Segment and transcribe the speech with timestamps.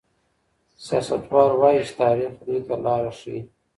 [0.85, 3.39] سياستوال وايي چي تاريخ دوی ته لاره ښيي.